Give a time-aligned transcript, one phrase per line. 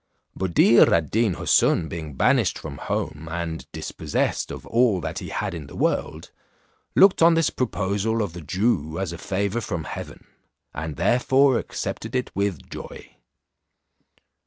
[0.35, 5.53] Buddir ad Deen Houssun being banished from home, and dispossessed of all that he had
[5.53, 6.31] in the world,
[6.95, 10.25] looked on this proposal of the Jew as a favour from heaven,
[10.73, 13.15] and therefore accepted it with joy.